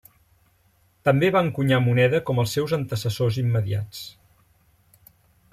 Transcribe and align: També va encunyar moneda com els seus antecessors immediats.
També 1.09 1.29
va 1.35 1.43
encunyar 1.49 1.79
moneda 1.89 2.23
com 2.31 2.41
els 2.45 2.57
seus 2.59 2.75
antecessors 2.81 3.41
immediats. 3.45 4.05